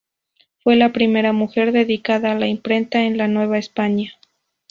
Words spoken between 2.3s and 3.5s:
a la imprenta en la